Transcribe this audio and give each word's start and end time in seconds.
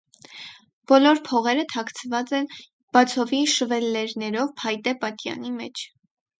Բոլոր 0.91 1.21
փողերը 1.27 1.65
թաքցված 1.73 2.33
են 2.39 2.49
բացովի 2.97 3.43
շվելլերներով 3.55 4.53
փայտե 4.65 4.99
պատյանի 5.07 5.57
մեջ։ 5.63 5.89